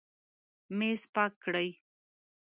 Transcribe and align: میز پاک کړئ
میز 0.77 1.01
پاک 1.13 1.33
کړئ 1.43 1.69